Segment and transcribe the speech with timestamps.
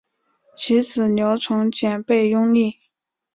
[0.55, 2.75] 其子刘从谏被拥立。